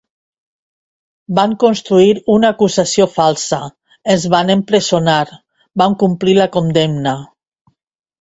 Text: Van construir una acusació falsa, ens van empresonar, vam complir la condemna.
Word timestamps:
Van 1.39 1.51
construir 1.63 2.15
una 2.35 2.49
acusació 2.55 3.07
falsa, 3.17 3.59
ens 4.13 4.25
van 4.35 4.49
empresonar, 4.55 5.19
vam 5.83 5.95
complir 6.05 6.35
la 6.39 6.49
condemna. 6.57 7.15